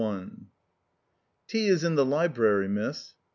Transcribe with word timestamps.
III 0.01 0.07
1 0.09 0.47
"Tea 1.45 1.67
is 1.67 1.83
in 1.83 1.93
the 1.93 2.03
library, 2.03 2.67
miss." 2.67 3.13